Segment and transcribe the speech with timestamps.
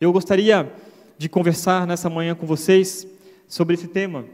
[0.00, 0.72] Eu gostaria
[1.18, 3.06] de conversar nessa manhã com vocês
[3.46, 4.24] sobre esse tema.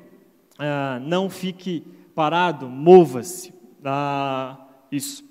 [0.57, 1.83] Ah, não fique
[2.15, 3.53] parado, mova-se.
[3.84, 4.58] Ah,
[4.92, 5.25] isso.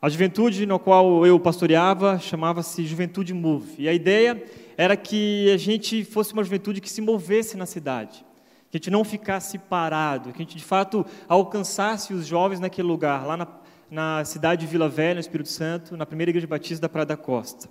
[0.00, 3.74] A juventude na qual eu pastoreava chamava-se Juventude Move.
[3.76, 4.42] E a ideia
[4.78, 8.24] era que a gente fosse uma juventude que se movesse na cidade,
[8.70, 12.88] que a gente não ficasse parado, que a gente de fato alcançasse os jovens naquele
[12.88, 13.46] lugar, lá na,
[13.90, 17.16] na cidade de Vila Velha, no Espírito Santo, na primeira igreja batista da Praia da
[17.18, 17.68] Costa.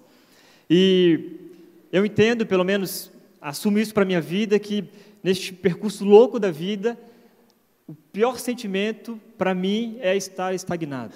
[0.69, 1.48] E
[1.91, 3.11] eu entendo, pelo menos
[3.41, 4.85] assumo isso para a minha vida, que
[5.23, 6.97] neste percurso louco da vida,
[7.87, 11.13] o pior sentimento para mim é estar estagnado.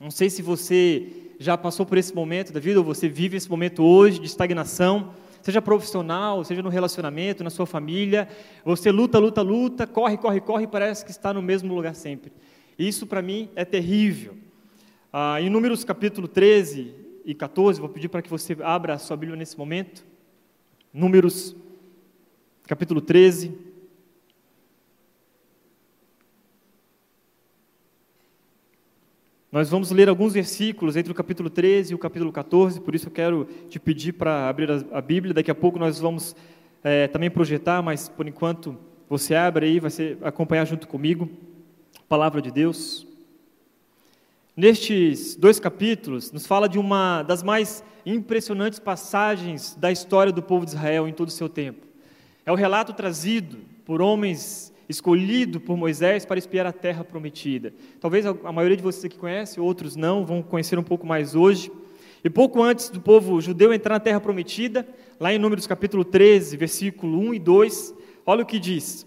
[0.00, 1.06] Não sei se você
[1.38, 5.14] já passou por esse momento da vida, ou você vive esse momento hoje de estagnação,
[5.42, 8.26] seja profissional, seja no relacionamento, na sua família.
[8.64, 12.32] Você luta, luta, luta, corre, corre, corre, parece que está no mesmo lugar sempre.
[12.78, 14.34] Isso para mim é terrível.
[15.12, 19.16] Ah, em Números capítulo 13, e 14, vou pedir para que você abra a sua
[19.16, 20.04] Bíblia nesse momento.
[20.92, 21.56] Números,
[22.66, 23.56] capítulo 13.
[29.50, 33.06] Nós vamos ler alguns versículos entre o capítulo 13 e o capítulo 14, por isso
[33.06, 35.32] eu quero te pedir para abrir a Bíblia.
[35.32, 36.34] Daqui a pouco nós vamos
[36.82, 38.76] é, também projetar, mas por enquanto
[39.08, 41.30] você abre aí, vai ser, acompanhar junto comigo
[41.98, 43.06] a palavra de Deus.
[44.56, 50.64] Nestes dois capítulos, nos fala de uma das mais impressionantes passagens da história do povo
[50.64, 51.84] de Israel em todo o seu tempo.
[52.46, 57.74] É o relato trazido por homens escolhidos por Moisés para espiar a terra prometida.
[57.98, 61.72] Talvez a maioria de vocês aqui conhece, outros não, vão conhecer um pouco mais hoje.
[62.22, 64.86] E pouco antes do povo judeu entrar na terra prometida,
[65.18, 69.04] lá em Números capítulo 13, versículo 1 e 2, olha o que diz.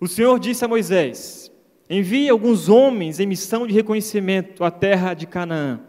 [0.00, 1.52] O Senhor disse a Moisés:
[1.88, 5.80] Envie alguns homens em missão de reconhecimento à terra de Canaã.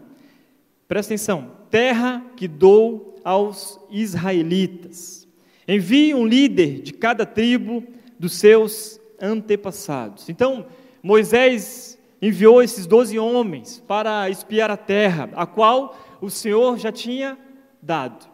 [0.86, 5.26] Presta atenção: terra que dou aos israelitas.
[5.66, 7.84] Envie um líder de cada tribo
[8.18, 10.28] dos seus antepassados.
[10.28, 10.66] Então,
[11.02, 17.36] Moisés enviou esses doze homens para espiar a terra, a qual o Senhor já tinha
[17.82, 18.26] dado.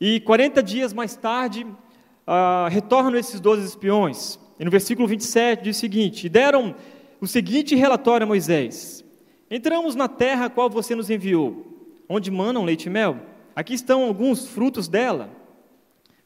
[0.00, 4.38] E 40 dias mais tarde, uh, retornam esses doze espiões.
[4.58, 6.74] E no versículo 27 diz o seguinte: deram
[7.20, 9.04] o seguinte relatório a Moisés:
[9.50, 11.66] Entramos na terra a qual você nos enviou,
[12.08, 13.18] onde manam leite e mel.
[13.54, 15.30] Aqui estão alguns frutos dela.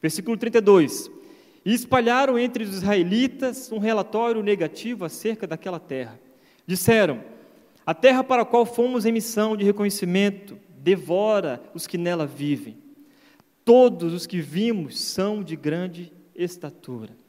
[0.01, 1.09] Versículo 32.
[1.65, 6.19] E espalharam entre os israelitas um relatório negativo acerca daquela terra.
[6.65, 7.23] Disseram:
[7.85, 12.77] A terra para a qual fomos em missão de reconhecimento devora os que nela vivem.
[13.63, 17.22] Todos os que vimos são de grande estatura.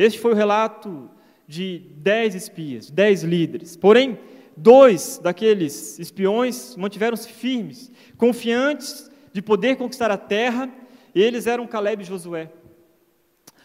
[0.00, 1.10] Este foi o relato
[1.46, 3.76] de dez espias, dez líderes.
[3.76, 4.18] Porém,
[4.56, 10.70] dois daqueles espiões mantiveram-se firmes, confiantes de poder conquistar a terra,
[11.14, 12.50] e eles eram Caleb e Josué.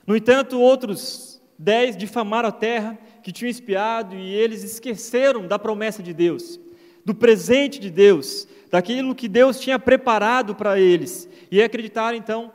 [0.05, 6.03] No entanto, outros dez difamaram a terra que tinham espiado e eles esqueceram da promessa
[6.03, 6.59] de Deus,
[7.05, 12.51] do presente de Deus, daquilo que Deus tinha preparado para eles, e acreditaram então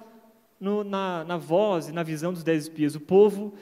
[0.60, 2.94] no, na, na voz e na visão dos dez espias.
[2.94, 3.54] O povo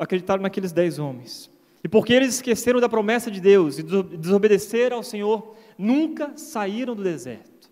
[0.00, 1.50] acreditaram naqueles dez homens.
[1.84, 7.04] E porque eles esqueceram da promessa de Deus e desobedeceram ao Senhor, nunca saíram do
[7.04, 7.70] deserto.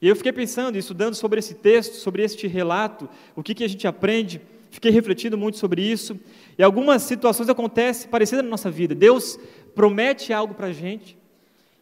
[0.00, 3.68] E eu fiquei pensando, estudando sobre esse texto, sobre este relato, o que, que a
[3.68, 6.18] gente aprende, fiquei refletindo muito sobre isso.
[6.58, 8.94] E algumas situações acontecem parecidas na nossa vida.
[8.94, 9.38] Deus
[9.74, 11.16] promete algo para a gente,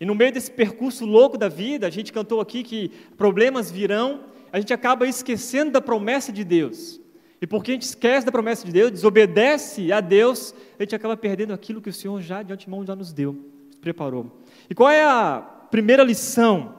[0.00, 4.24] e no meio desse percurso louco da vida, a gente cantou aqui que problemas virão,
[4.52, 7.00] a gente acaba esquecendo da promessa de Deus.
[7.42, 11.16] E porque a gente esquece da promessa de Deus, desobedece a Deus, a gente acaba
[11.16, 13.32] perdendo aquilo que o Senhor já de antemão já nos deu,
[13.66, 14.40] nos preparou.
[14.70, 16.72] E qual é a primeira lição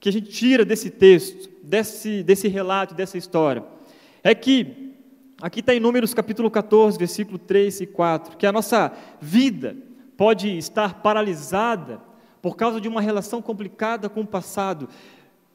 [0.00, 3.62] que a gente tira desse texto, desse, desse relato, dessa história?
[4.24, 4.94] É que,
[5.42, 8.90] aqui está em Números capítulo 14, versículo 3 e 4, que a nossa
[9.20, 9.76] vida
[10.16, 12.00] pode estar paralisada
[12.40, 14.88] por causa de uma relação complicada com o passado.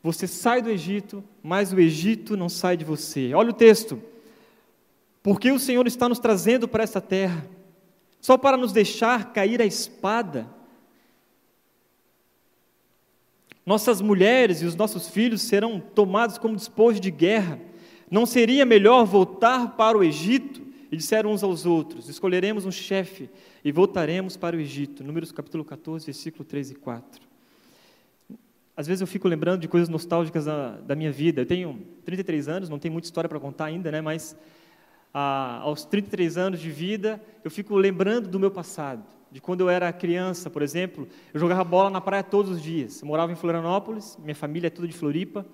[0.04, 3.34] Você sai do Egito, mas o Egito não sai de você.
[3.34, 4.13] Olha o texto.
[5.24, 7.48] Porque o Senhor está nos trazendo para essa terra,
[8.20, 10.48] só para nos deixar cair a espada.
[13.66, 17.58] Nossas mulheres e os nossos filhos serão tomados como despojo de guerra.
[18.12, 20.62] Não seria melhor voltar para o Egito?
[20.92, 23.30] E disseram uns aos outros: Escolheremos um chefe
[23.64, 25.04] e voltaremos para o Egito.
[25.06, 27.22] Números capítulo 14, versículo 3 e 4.
[28.76, 31.42] Às vezes eu fico lembrando de coisas nostálgicas da, da minha vida.
[31.42, 34.02] Eu tenho 33 anos, não tenho muita história para contar ainda, né?
[34.02, 34.36] mas
[35.14, 39.70] ah, aos 33 anos de vida, eu fico lembrando do meu passado, de quando eu
[39.70, 43.02] era criança, por exemplo, eu jogava bola na praia todos os dias.
[43.02, 45.46] Eu morava em Florianópolis, minha família é toda de Floripa.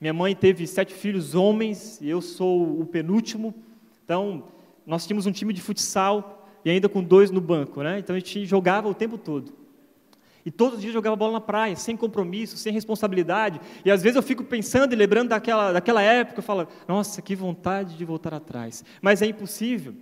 [0.00, 3.54] Minha mãe teve sete filhos homens e eu sou o penúltimo.
[4.04, 4.44] Então,
[4.86, 7.98] nós tínhamos um time de futsal e ainda com dois no banco, né?
[7.98, 9.52] Então a gente jogava o tempo todo.
[10.46, 13.60] E todos os dias jogava bola na praia, sem compromisso, sem responsabilidade.
[13.84, 17.34] E às vezes eu fico pensando e lembrando daquela, daquela época, eu falo, nossa, que
[17.34, 18.84] vontade de voltar atrás.
[19.02, 19.92] Mas é impossível.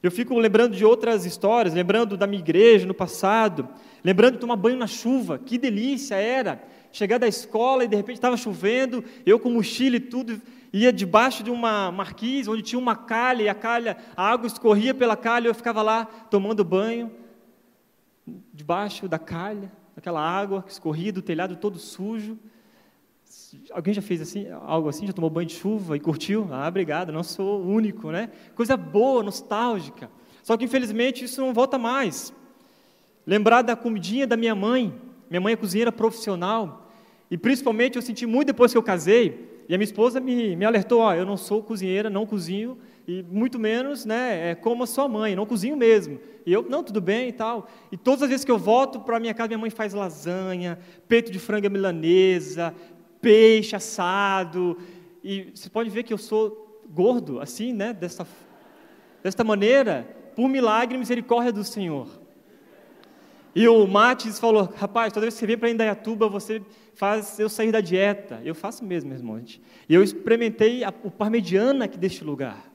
[0.00, 3.68] Eu fico lembrando de outras histórias, lembrando da minha igreja no passado,
[4.04, 6.62] lembrando de tomar banho na chuva, que delícia era.
[6.92, 10.40] Chegar da escola e de repente estava chovendo, eu com mochila e tudo,
[10.72, 14.94] ia debaixo de uma marquise onde tinha uma calha, e a calha, a água escorria
[14.94, 17.10] pela calha, e eu ficava lá tomando banho,
[18.54, 22.38] debaixo da calha, aquela água que escorria do telhado todo sujo.
[23.72, 25.08] Alguém já fez assim, algo assim?
[25.08, 26.46] Já tomou banho de chuva e curtiu?
[26.52, 28.30] Ah, obrigado, não sou o único, né?
[28.54, 30.08] Coisa boa, nostálgica.
[30.44, 32.32] Só que infelizmente isso não volta mais.
[33.26, 34.94] Lembrar da comidinha da minha mãe.
[35.28, 36.88] Minha mãe é cozinheira profissional.
[37.28, 39.64] E principalmente eu senti muito depois que eu casei.
[39.68, 42.78] E a minha esposa me, me alertou: ó, eu não sou cozinheira, não cozinho
[43.08, 46.20] e muito menos, né, é como a sua mãe, não cozinho mesmo.
[46.44, 47.66] E eu, não, tudo bem e tal.
[47.90, 50.78] E todas as vezes que eu volto para minha casa, minha mãe faz lasanha,
[51.08, 52.74] peito de franga milanesa,
[53.18, 54.76] peixe assado.
[55.24, 58.26] E você pode ver que eu sou gordo, assim, né, dessa,
[59.22, 60.06] desta maneira,
[60.36, 62.08] por milagre e misericórdia do Senhor.
[63.54, 66.60] E o Matis falou, rapaz, toda vez que você vem para Indaiatuba, você
[66.92, 68.38] faz eu sair da dieta.
[68.44, 69.42] Eu faço mesmo, irmão.
[69.88, 72.68] E eu experimentei a, o parmegiana aqui deste lugar.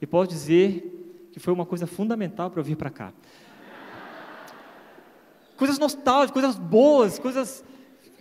[0.00, 3.12] E posso dizer que foi uma coisa fundamental para eu vir para cá.
[5.56, 7.62] Coisas nostálgicas, coisas boas, coisas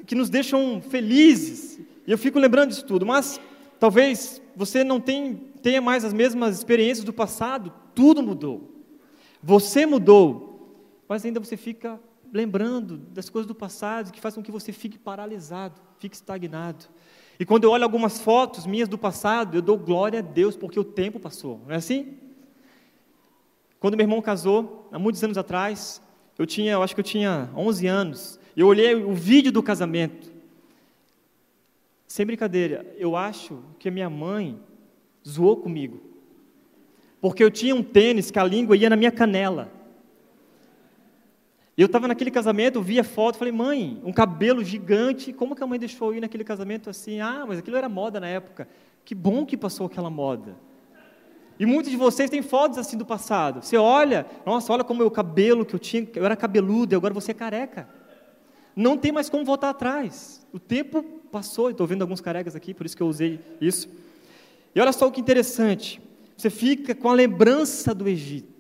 [0.06, 1.80] que nos deixam felizes.
[2.06, 3.06] E eu fico lembrando disso tudo.
[3.06, 3.40] Mas
[3.80, 7.72] talvez você não tenha mais as mesmas experiências do passado.
[7.96, 8.84] Tudo mudou.
[9.42, 11.04] Você mudou.
[11.08, 12.00] Mas ainda você fica
[12.32, 16.86] lembrando das coisas do passado que faz com que você fique paralisado, fique estagnado.
[17.40, 20.78] E quando eu olho algumas fotos minhas do passado, eu dou glória a Deus porque
[20.78, 22.18] o tempo passou, não é assim?
[23.80, 26.02] Quando meu irmão casou, há muitos anos atrás,
[26.38, 30.30] eu tinha, eu acho que eu tinha 11 anos, eu olhei o vídeo do casamento.
[32.06, 34.60] Sem brincadeira, eu acho que minha mãe
[35.26, 36.02] zoou comigo.
[37.22, 39.72] Porque eu tinha um tênis que a língua ia na minha canela.
[41.82, 45.68] Eu estava naquele casamento, vi a foto, falei, mãe, um cabelo gigante, como que a
[45.68, 47.22] mãe deixou eu ir naquele casamento assim?
[47.22, 48.68] Ah, mas aquilo era moda na época.
[49.06, 50.58] Que bom que passou aquela moda.
[51.58, 53.62] E muitos de vocês têm fotos assim do passado.
[53.62, 57.14] Você olha, nossa, olha como o cabelo que eu tinha, eu era cabeludo, e agora
[57.14, 57.88] você é careca.
[58.76, 60.46] Não tem mais como voltar atrás.
[60.52, 63.88] O tempo passou, estou vendo alguns carecas aqui, por isso que eu usei isso.
[64.76, 66.02] E olha só o que interessante.
[66.36, 68.59] Você fica com a lembrança do Egito.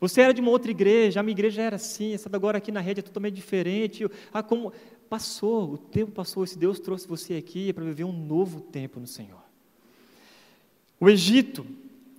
[0.00, 2.80] Você era de uma outra igreja, a minha igreja era assim, essa agora aqui na
[2.80, 4.06] rede é totalmente diferente.
[4.32, 4.72] Ah, como
[5.08, 9.06] passou, o tempo passou, esse Deus trouxe você aqui para viver um novo tempo no
[9.06, 9.42] Senhor.
[11.00, 11.66] O Egito,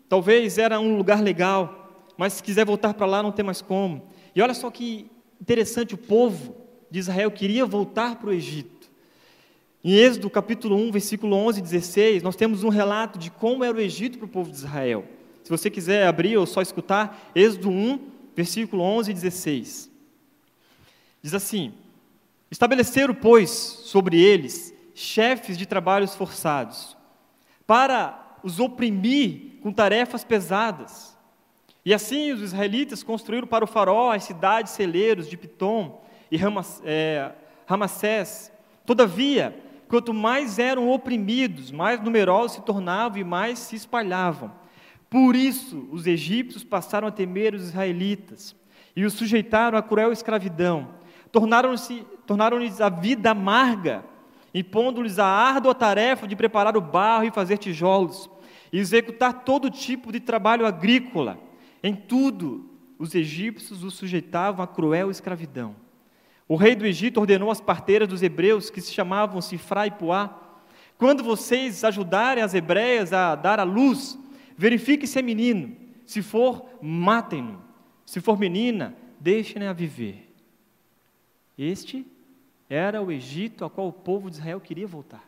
[0.09, 4.07] talvez era um lugar legal, mas se quiser voltar para lá não tem mais como.
[4.35, 5.09] E olha só que
[5.39, 6.55] interessante, o povo
[6.91, 8.89] de Israel queria voltar para o Egito.
[9.81, 13.77] Em Êxodo capítulo 1, versículo 11 e 16, nós temos um relato de como era
[13.77, 15.05] o Egito para o povo de Israel.
[15.50, 18.00] Se você quiser abrir ou só escutar, Êxodo 1,
[18.36, 19.92] versículo 11 e 16.
[21.24, 21.74] Diz assim:
[22.51, 26.96] Estabeleceram, pois, sobre eles chefes de trabalhos forçados,
[27.66, 31.18] para os oprimir com tarefas pesadas.
[31.84, 36.00] E assim os israelitas construíram para o faraó as cidades celeiros de Pitom
[36.32, 36.38] e
[36.84, 37.32] é,
[37.65, 38.51] Ramassés.
[38.86, 44.59] Todavia, quanto mais eram oprimidos, mais numerosos se tornavam e mais se espalhavam.
[45.10, 48.56] Por isso, os egípcios passaram a temer os israelitas
[48.96, 50.89] e os sujeitaram à cruel escravidão.
[51.32, 51.88] Tornaram-lhes
[52.25, 54.04] tornaram a vida amarga,
[54.54, 58.30] impondo-lhes a árdua tarefa de preparar o barro e fazer tijolos,
[58.72, 61.39] e executar todo tipo de trabalho agrícola.
[61.82, 65.75] Em tudo, os egípcios os sujeitavam à cruel escravidão.
[66.48, 70.30] O rei do Egito ordenou às parteiras dos hebreus, que se chamavam Sifra e Puá,
[70.98, 74.20] quando vocês ajudarem as hebreias a dar à luz,
[74.60, 75.74] Verifique se é menino.
[76.06, 77.62] Se for, matem-no.
[78.06, 80.30] Se for menina, deixem-na viver.
[81.58, 82.06] Este
[82.70, 85.24] era o Egito a qual o povo de Israel queria voltar.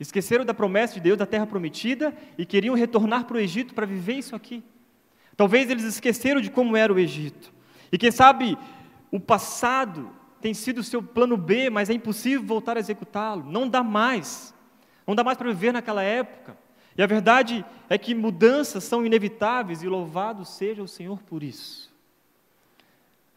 [0.00, 3.84] Esqueceram da promessa de Deus da terra prometida e queriam retornar para o Egito para
[3.84, 4.64] viver isso aqui.
[5.36, 7.52] Talvez eles esqueceram de como era o Egito.
[7.92, 8.56] E quem sabe
[9.10, 13.44] o passado tem sido o seu plano B, mas é impossível voltar a executá-lo.
[13.44, 14.54] Não dá mais.
[15.06, 16.64] Não dá mais para viver naquela época.
[16.96, 21.94] E a verdade é que mudanças são inevitáveis e louvado seja o Senhor por isso.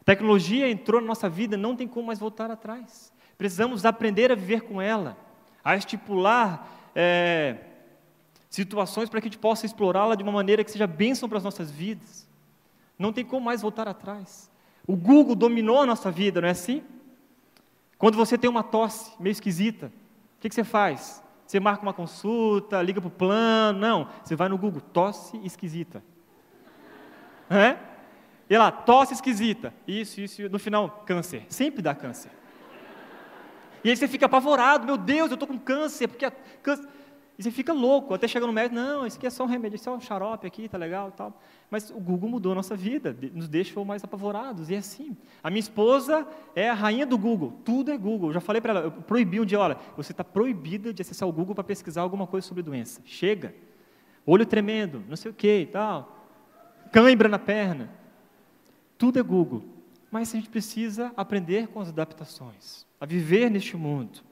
[0.00, 3.12] A tecnologia entrou na nossa vida, não tem como mais voltar atrás.
[3.36, 5.16] Precisamos aprender a viver com ela.
[5.62, 7.58] a estipular é,
[8.48, 11.44] situações para que a gente possa explorá-la de uma maneira que seja bênção para as
[11.44, 12.26] nossas vidas.
[12.98, 14.50] Não tem como mais voltar atrás.
[14.86, 16.82] O Google dominou a nossa vida, não é assim?
[17.98, 21.22] Quando você tem uma tosse meio esquisita, o que, que você faz?
[21.50, 23.76] Você marca uma consulta, liga para o plano.
[23.76, 26.00] Não, você vai no Google, tosse esquisita.
[27.50, 27.76] É?
[28.48, 29.74] E lá, tosse esquisita.
[29.84, 31.44] Isso, isso, no final, câncer.
[31.48, 32.30] Sempre dá câncer.
[33.82, 36.30] E aí você fica apavorado, meu Deus, eu estou com câncer, porque a
[36.62, 36.88] câncer...
[37.40, 39.76] E você fica louco, até chegar no médico, não, isso aqui é só um remédio,
[39.76, 41.40] isso é um xarope aqui, tá legal tal.
[41.70, 45.16] Mas o Google mudou a nossa vida, nos deixou mais apavorados, e é assim.
[45.42, 48.28] A minha esposa é a rainha do Google, tudo é Google.
[48.28, 51.26] Eu já falei para ela, eu proibi um dia, olha, você está proibida de acessar
[51.26, 53.00] o Google para pesquisar alguma coisa sobre doença.
[53.06, 53.54] Chega.
[54.26, 56.28] Olho tremendo, não sei o que e tal.
[56.92, 57.88] Cãibra na perna.
[58.98, 59.64] Tudo é Google.
[60.10, 64.28] Mas a gente precisa aprender com as adaptações, a viver neste mundo.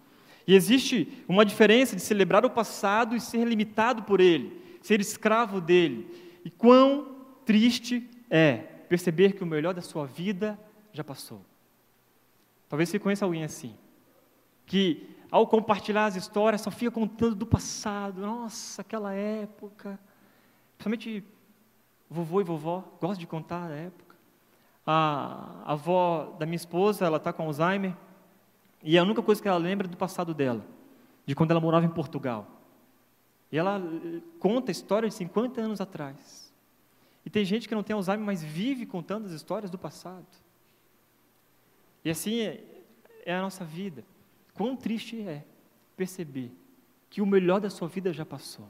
[0.48, 5.60] E existe uma diferença de celebrar o passado e ser limitado por ele, ser escravo
[5.60, 6.40] dele.
[6.42, 10.58] E quão triste é perceber que o melhor da sua vida
[10.90, 11.44] já passou.
[12.66, 13.76] Talvez você conheça alguém assim,
[14.64, 18.22] que ao compartilhar as histórias só fica contando do passado.
[18.22, 20.00] Nossa, aquela época.
[20.78, 21.24] Principalmente
[22.08, 24.16] vovô e vovó gostam de contar a época.
[24.86, 27.94] A, avó da minha esposa, ela está com Alzheimer.
[28.82, 30.64] E a única coisa que ela lembra é do passado dela,
[31.26, 32.46] de quando ela morava em Portugal.
[33.50, 36.52] E ela eh, conta a história de 50 anos atrás.
[37.24, 40.26] E tem gente que não tem Alzheimer, mas vive contando as histórias do passado.
[42.04, 42.64] E assim é,
[43.24, 44.04] é a nossa vida.
[44.54, 45.44] Quão triste é
[45.96, 46.52] perceber
[47.10, 48.68] que o melhor da sua vida já passou.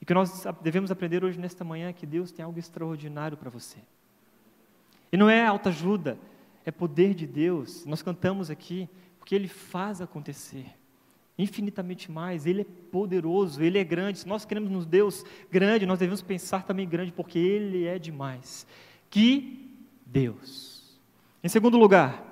[0.00, 3.78] E que nós devemos aprender hoje, nesta manhã, que Deus tem algo extraordinário para você.
[5.10, 6.18] E não é autoajuda,
[6.64, 7.84] é poder de Deus.
[7.86, 8.88] Nós cantamos aqui,
[9.24, 10.66] porque Ele faz acontecer
[11.38, 14.18] infinitamente mais, Ele é poderoso, Ele é grande.
[14.18, 18.66] Se nós queremos nos Deus grande, nós devemos pensar também grande, porque Ele é demais.
[19.08, 19.66] Que
[20.04, 21.00] Deus.
[21.42, 22.22] Em segundo lugar,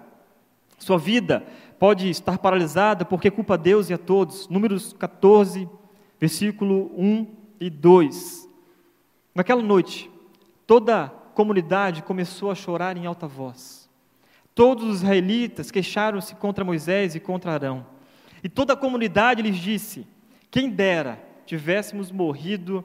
[0.78, 1.46] sua vida
[1.78, 4.46] pode estar paralisada porque culpa a Deus e a todos.
[4.50, 5.66] Números 14,
[6.20, 7.26] versículo 1
[7.58, 8.50] e 2.
[9.34, 10.10] Naquela noite,
[10.66, 13.81] toda a comunidade começou a chorar em alta voz.
[14.54, 17.86] Todos os israelitas queixaram-se contra Moisés e contra Arão.
[18.44, 20.06] E toda a comunidade lhes disse:
[20.50, 22.84] Quem dera tivéssemos morrido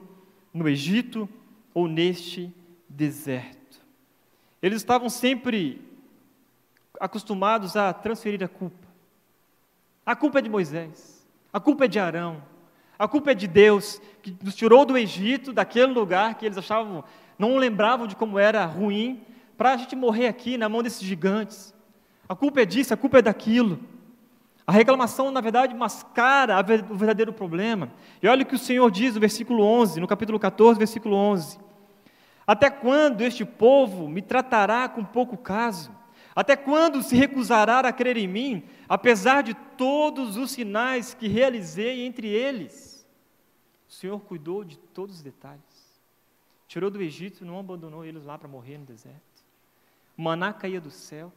[0.52, 1.28] no Egito
[1.74, 2.52] ou neste
[2.88, 3.80] deserto.
[4.62, 5.80] Eles estavam sempre
[6.98, 8.88] acostumados a transferir a culpa.
[10.04, 12.42] A culpa é de Moisés, a culpa é de Arão,
[12.98, 17.04] a culpa é de Deus, que nos tirou do Egito, daquele lugar que eles achavam,
[17.38, 19.20] não lembravam de como era ruim,
[19.58, 21.74] para a gente morrer aqui na mão desses gigantes.
[22.28, 23.80] A culpa é disso, a culpa é daquilo.
[24.64, 27.90] A reclamação, na verdade, mascara o verdadeiro problema.
[28.22, 31.58] E olha o que o Senhor diz no versículo 11, no capítulo 14, versículo 11.
[32.46, 35.90] Até quando este povo me tratará com pouco caso?
[36.36, 42.06] Até quando se recusará a crer em mim, apesar de todos os sinais que realizei
[42.06, 43.04] entre eles?
[43.88, 45.98] O Senhor cuidou de todos os detalhes.
[46.68, 49.27] Tirou do Egito, não abandonou eles lá para morrer no deserto
[50.18, 51.32] o maná caía do céu.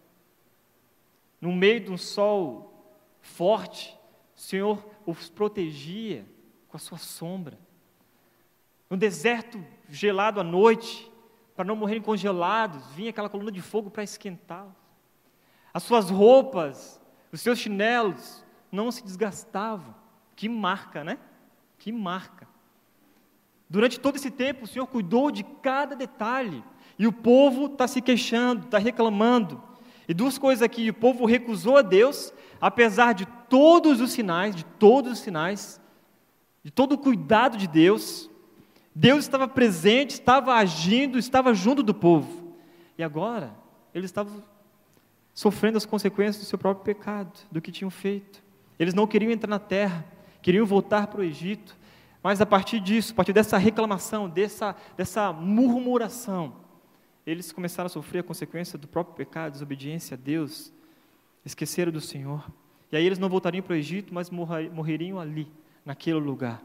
[1.39, 3.95] No meio de um sol forte,
[4.35, 6.25] o Senhor os protegia
[6.67, 7.59] com a sua sombra.
[8.89, 11.09] No deserto gelado à noite,
[11.55, 14.73] para não morrerem congelados, vinha aquela coluna de fogo para esquentá-los.
[15.73, 17.00] As suas roupas,
[17.31, 19.93] os seus chinelos não se desgastavam.
[20.35, 21.19] Que marca, né?
[21.77, 22.47] Que marca.
[23.69, 26.63] Durante todo esse tempo, o Senhor cuidou de cada detalhe.
[27.01, 29.60] E o povo está se queixando, está reclamando.
[30.08, 32.31] E duas coisas aqui: o povo recusou a Deus,
[32.62, 35.81] apesar de todos os sinais, de todos os sinais,
[36.63, 38.29] de todo o cuidado de Deus.
[38.93, 42.55] Deus estava presente, estava agindo, estava junto do povo.
[42.96, 43.51] E agora,
[43.96, 44.43] eles estavam
[45.34, 48.43] sofrendo as consequências do seu próprio pecado, do que tinham feito.
[48.77, 50.05] Eles não queriam entrar na terra,
[50.39, 51.75] queriam voltar para o Egito.
[52.22, 56.62] Mas a partir disso, a partir dessa reclamação, dessa, dessa murmuração,
[57.25, 60.73] eles começaram a sofrer a consequência do próprio pecado, desobediência a Deus,
[61.45, 62.51] esqueceram do Senhor.
[62.91, 65.51] E aí eles não voltariam para o Egito, mas morreriam ali,
[65.85, 66.61] naquele lugar.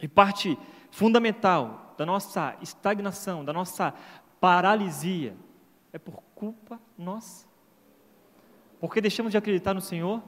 [0.00, 0.58] E parte
[0.90, 3.94] fundamental da nossa estagnação, da nossa
[4.40, 5.36] paralisia,
[5.92, 7.46] é por culpa nossa.
[8.80, 10.22] Porque deixamos de acreditar no Senhor,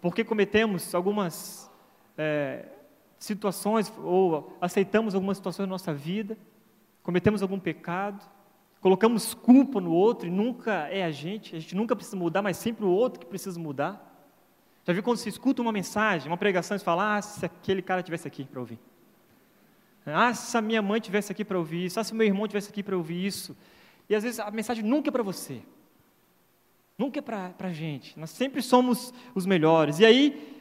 [0.00, 1.70] porque cometemos algumas
[2.16, 2.66] é,
[3.18, 6.38] situações, ou aceitamos algumas situações na nossa vida,
[7.02, 8.24] cometemos algum pecado,
[8.80, 12.56] colocamos culpa no outro e nunca é a gente, a gente nunca precisa mudar, mas
[12.56, 14.06] sempre o outro que precisa mudar.
[14.84, 18.02] Já viu quando você escuta uma mensagem, uma pregação, e fala, ah, se aquele cara
[18.02, 18.78] tivesse aqui para ouvir.
[20.06, 22.00] Ah, se a minha mãe tivesse aqui para ouvir isso.
[22.00, 23.56] Ah, se meu irmão tivesse aqui para ouvir isso.
[24.08, 25.60] E às vezes a mensagem nunca é para você.
[26.96, 28.18] Nunca é para a gente.
[28.18, 29.98] Nós sempre somos os melhores.
[29.98, 30.58] E aí,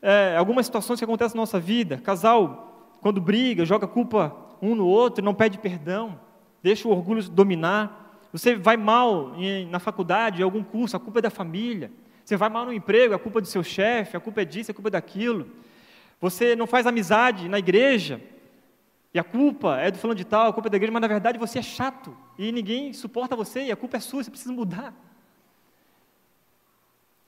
[0.00, 4.86] é, algumas situações que acontecem na nossa vida, casal, quando briga, joga culpa um no
[4.86, 6.18] outro, não pede perdão,
[6.62, 8.26] deixa o orgulho dominar.
[8.32, 9.32] Você vai mal
[9.70, 11.90] na faculdade, em algum curso, a culpa é da família.
[12.24, 14.70] Você vai mal no emprego, a culpa é do seu chefe, a culpa é disso,
[14.70, 15.48] a culpa é daquilo.
[16.20, 18.20] Você não faz amizade na igreja,
[19.14, 21.08] e a culpa é do fulano de tal, a culpa é da igreja, mas na
[21.08, 24.52] verdade você é chato, e ninguém suporta você, e a culpa é sua, você precisa
[24.52, 24.92] mudar.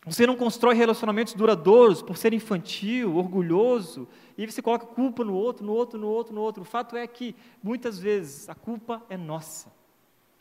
[0.08, 5.66] Você não constrói relacionamentos duradouros por ser infantil, orgulhoso, e você coloca culpa no outro,
[5.66, 6.62] no outro, no outro, no outro.
[6.62, 9.72] O fato é que, muitas vezes, a culpa é nossa.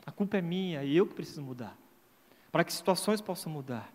[0.06, 1.78] A culpa é minha e eu que preciso mudar.
[2.52, 3.92] Para que situações possam mudar.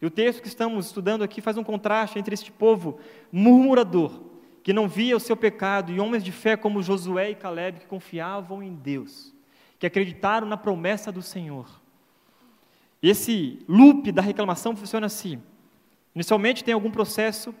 [0.00, 3.00] E o texto que estamos estudando aqui faz um contraste entre este povo
[3.32, 4.20] murmurador,
[4.62, 7.86] que não via o seu pecado, e homens de fé como Josué e Caleb, que
[7.86, 9.34] confiavam em Deus,
[9.78, 11.66] que acreditaram na promessa do Senhor.
[13.02, 15.40] Esse loop da reclamação funciona assim.
[16.14, 17.54] Inicialmente tem algum processo,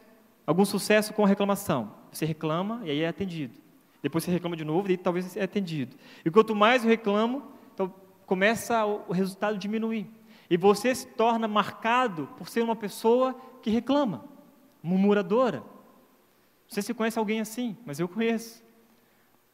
[0.46, 1.92] algum sucesso com a reclamação.
[2.10, 3.54] Você reclama e aí é atendido.
[4.02, 5.96] Depois você reclama de novo e talvez é atendido.
[6.24, 7.42] E quanto mais eu reclamo,
[7.74, 7.92] então
[8.24, 10.08] começa o resultado diminuir.
[10.48, 14.24] E você se torna marcado por ser uma pessoa que reclama,
[14.82, 15.62] murmuradora.
[16.68, 18.64] Você se conhece alguém assim, mas eu conheço.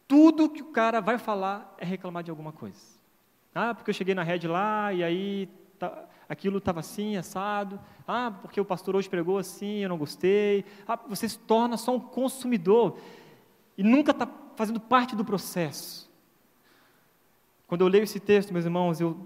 [0.07, 2.81] Tudo que o cara vai falar é reclamar de alguma coisa.
[3.55, 5.49] Ah, porque eu cheguei na rede lá e aí
[5.89, 7.81] tá, aquilo estava assim, assado.
[8.07, 10.65] Ah, porque o pastor hoje pregou assim, eu não gostei.
[10.87, 12.99] Ah, você se torna só um consumidor
[13.77, 16.11] e nunca está fazendo parte do processo.
[17.67, 19.17] Quando eu leio esse texto, meus irmãos, eu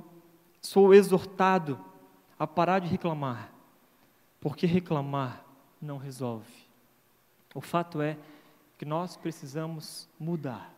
[0.63, 1.79] sou exortado
[2.39, 3.53] a parar de reclamar,
[4.41, 5.45] porque reclamar
[5.81, 6.67] não resolve.
[7.55, 8.17] O fato é
[8.79, 10.73] que nós precisamos mudar,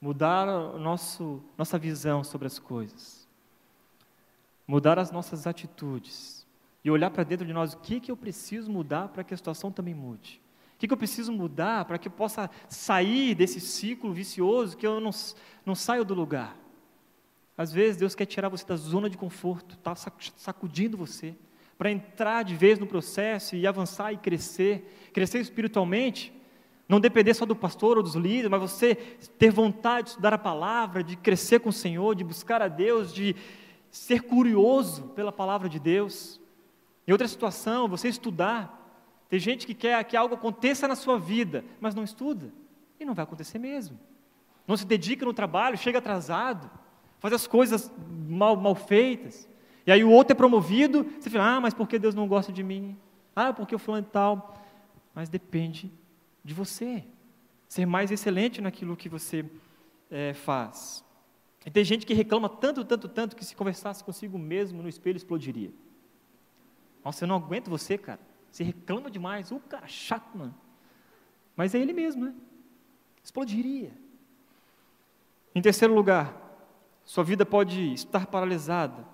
[0.00, 0.46] mudar
[0.78, 3.19] nosso, nossa visão sobre as coisas,
[4.70, 6.46] mudar as nossas atitudes
[6.84, 9.36] e olhar para dentro de nós o que, que eu preciso mudar para que a
[9.36, 10.40] situação também mude.
[10.76, 14.86] O que, que eu preciso mudar para que eu possa sair desse ciclo vicioso, que
[14.86, 15.10] eu não,
[15.66, 16.56] não saio do lugar.
[17.58, 19.96] Às vezes Deus quer tirar você da zona de conforto, está
[20.36, 21.34] sacudindo você,
[21.76, 26.32] para entrar de vez no processo e avançar e crescer, crescer espiritualmente,
[26.88, 30.38] não depender só do pastor ou dos líderes, mas você ter vontade de estudar a
[30.38, 33.34] palavra, de crescer com o Senhor, de buscar a Deus, de
[33.90, 36.40] ser curioso pela palavra de Deus.
[37.06, 38.78] Em outra situação, você estudar.
[39.28, 42.52] Tem gente que quer que algo aconteça na sua vida, mas não estuda,
[42.98, 43.98] e não vai acontecer mesmo.
[44.66, 46.70] Não se dedica no trabalho, chega atrasado
[47.20, 47.92] faz as coisas
[48.28, 49.48] mal, mal feitas.
[49.86, 52.50] E aí o outro é promovido, você fala, ah, mas por que Deus não gosta
[52.50, 52.98] de mim?
[53.36, 54.56] Ah, porque o fulano e tal.
[55.14, 55.90] Mas depende
[56.42, 57.04] de você.
[57.68, 59.44] Ser mais excelente naquilo que você
[60.10, 61.04] é, faz.
[61.64, 65.16] E tem gente que reclama tanto, tanto, tanto, que se conversasse consigo mesmo no espelho
[65.16, 65.70] explodiria.
[67.04, 68.20] Nossa, eu não aguento você, cara.
[68.50, 69.50] Você reclama demais.
[69.50, 70.54] O cara chato, mano.
[71.54, 72.34] Mas é ele mesmo, né?
[73.22, 73.92] Explodiria.
[75.54, 76.34] Em terceiro lugar,
[77.04, 79.06] sua vida pode estar paralisada,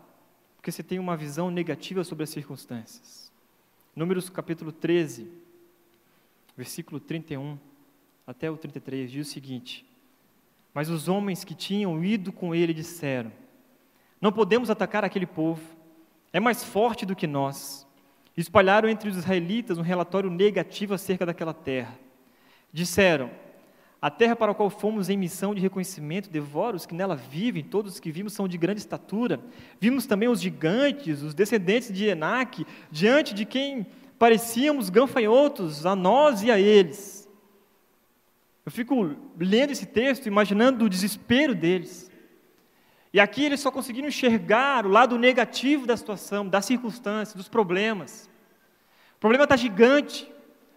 [0.56, 3.32] porque você tem uma visão negativa sobre as circunstâncias.
[3.94, 5.30] Números capítulo 13,
[6.56, 7.58] versículo 31
[8.26, 9.86] até o 33 diz o seguinte:
[10.76, 13.32] Mas os homens que tinham ido com ele disseram:
[14.20, 15.62] Não podemos atacar aquele povo,
[16.30, 17.86] é mais forte do que nós.
[18.36, 21.98] Espalharam entre os israelitas um relatório negativo acerca daquela terra.
[22.70, 23.30] Disseram:
[24.02, 27.64] a terra para a qual fomos em missão de reconhecimento devora os que nela vivem,
[27.64, 29.40] todos os que vimos são de grande estatura.
[29.80, 33.86] Vimos também os gigantes, os descendentes de Enaque, diante de quem
[34.18, 37.25] parecíamos gafanhotos, a nós e a eles.
[38.66, 42.10] Eu fico lendo esse texto, imaginando o desespero deles.
[43.12, 48.28] E aqui eles só conseguiram enxergar o lado negativo da situação, da circunstância, dos problemas.
[49.16, 50.28] O problema está gigante,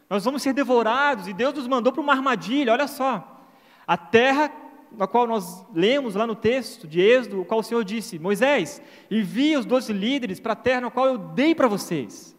[0.08, 3.44] nós vamos ser devorados, e Deus nos mandou para uma armadilha, olha só.
[3.86, 4.52] A terra
[4.92, 8.82] na qual nós lemos lá no texto de Êxodo, o qual o Senhor disse: Moisés,
[9.10, 12.36] envia os doze líderes para a terra na qual eu dei para vocês.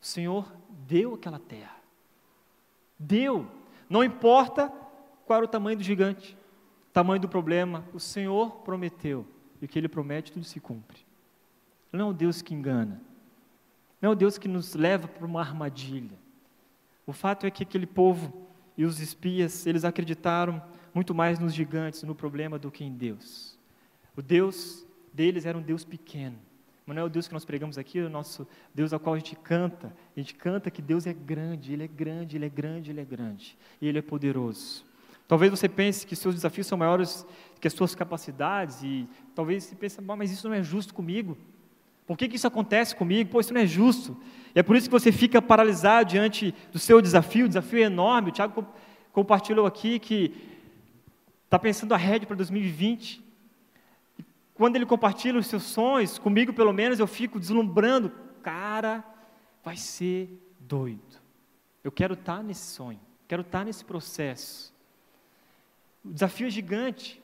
[0.00, 1.76] O Senhor deu aquela terra.
[2.98, 3.46] Deu.
[3.88, 4.72] Não importa
[5.26, 6.36] qual era o tamanho do gigante,
[6.92, 9.26] tamanho do problema, o Senhor prometeu.
[9.60, 10.98] E o que Ele promete, tudo se cumpre.
[11.92, 13.00] Não é o Deus que engana.
[14.00, 16.18] Não é o Deus que nos leva para uma armadilha.
[17.06, 22.02] O fato é que aquele povo e os espias, eles acreditaram muito mais nos gigantes,
[22.02, 23.58] no problema, do que em Deus.
[24.16, 26.38] O Deus deles era um Deus pequeno,
[26.86, 29.14] Mas não é o Deus que nós pregamos aqui, é o nosso Deus ao qual
[29.14, 29.94] a gente canta.
[30.14, 33.04] A gente canta que Deus é grande, Ele é grande, Ele é grande, Ele é
[33.04, 33.56] grande.
[33.80, 34.84] E Ele é poderoso.
[35.26, 37.26] Talvez você pense que seus desafios são maiores
[37.58, 41.38] que as suas capacidades e talvez você pense, mas isso não é justo comigo.
[42.06, 43.30] Por que, que isso acontece comigo?
[43.30, 44.14] Pô, isso não é justo.
[44.54, 47.86] E é por isso que você fica paralisado diante do seu desafio, o desafio é
[47.86, 48.28] enorme.
[48.28, 48.66] O Tiago
[49.10, 50.34] compartilhou aqui que
[51.46, 53.23] está pensando a rede para 2020.
[54.54, 58.10] Quando ele compartilha os seus sonhos, comigo pelo menos, eu fico deslumbrando.
[58.42, 59.04] Cara,
[59.64, 61.20] vai ser doido.
[61.82, 64.72] Eu quero estar tá nesse sonho, quero estar tá nesse processo.
[66.04, 67.22] O desafio é gigante,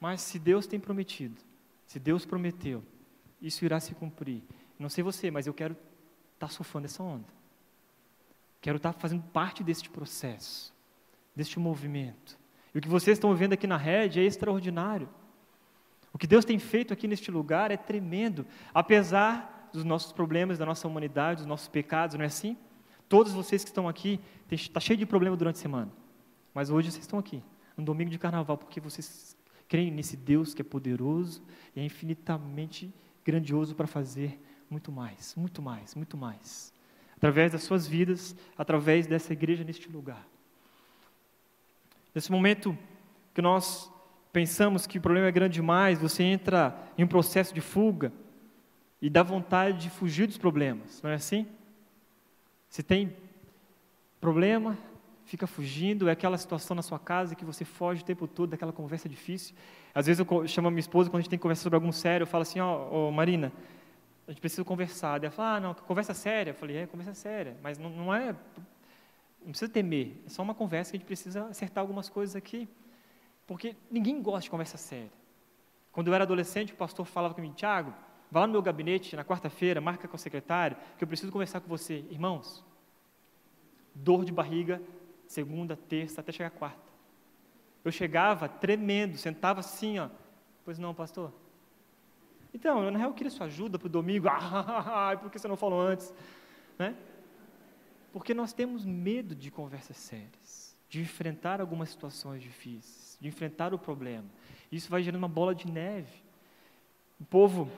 [0.00, 1.40] mas se Deus tem prometido,
[1.86, 2.82] se Deus prometeu,
[3.40, 4.42] isso irá se cumprir.
[4.78, 5.74] Não sei você, mas eu quero
[6.34, 7.26] estar tá surfando essa onda.
[8.60, 10.74] Quero estar fazendo parte deste processo,
[11.34, 12.38] deste movimento.
[12.74, 15.08] E o que vocês estão vendo aqui na rede é extraordinário.
[16.12, 20.66] O que Deus tem feito aqui neste lugar é tremendo, apesar dos nossos problemas, da
[20.66, 22.56] nossa humanidade, dos nossos pecados, não é assim?
[23.08, 24.20] Todos vocês que estão aqui,
[24.50, 25.90] está cheio de problema durante a semana,
[26.52, 27.42] mas hoje vocês estão aqui
[27.80, 31.42] um domingo de carnaval, porque vocês creem nesse Deus que é poderoso
[31.74, 32.92] e é infinitamente
[33.24, 36.72] grandioso para fazer muito mais, muito mais, muito mais.
[37.16, 40.26] Através das suas vidas, através dessa igreja neste lugar.
[42.14, 42.76] Nesse momento
[43.34, 43.90] que nós
[44.32, 48.12] pensamos que o problema é grande demais, você entra em um processo de fuga
[49.00, 51.46] e dá vontade de fugir dos problemas, não é assim?
[52.68, 53.16] Se tem
[54.20, 54.76] problema,
[55.24, 58.72] fica fugindo, é aquela situação na sua casa que você foge o tempo todo daquela
[58.72, 59.54] conversa difícil.
[59.94, 61.92] Às vezes eu chamo a minha esposa quando a gente tem que conversar sobre algum
[61.92, 63.52] sério, eu falo assim, ó, oh, oh, Marina,
[64.26, 65.22] a gente precisa conversar.
[65.22, 66.50] Ela fala, ah, não, conversa séria.
[66.50, 68.34] Eu falei, é, conversa séria, mas não, não é,
[69.40, 72.68] não precisa temer, é só uma conversa que a gente precisa acertar algumas coisas aqui,
[73.50, 75.10] porque ninguém gosta de conversa séria.
[75.90, 77.92] Quando eu era adolescente, o pastor falava comigo, Tiago,
[78.30, 81.60] vá lá no meu gabinete na quarta-feira, marca com o secretário, que eu preciso conversar
[81.60, 82.04] com você.
[82.10, 82.64] Irmãos,
[83.92, 84.80] dor de barriga
[85.26, 86.78] segunda, terça, até chegar quarta.
[87.84, 90.08] Eu chegava tremendo, sentava assim, ó.
[90.64, 91.32] Pois não, pastor?
[92.54, 94.28] Então, na real, eu queria sua ajuda para o domingo.
[94.30, 96.14] Ah, por que você não falou antes?
[96.78, 96.94] Né?
[98.12, 100.59] Porque nós temos medo de conversas sérias,
[100.90, 104.24] de enfrentar algumas situações difíceis, de enfrentar o problema.
[104.72, 106.20] Isso vai gerando uma bola de neve.
[107.20, 107.70] O povo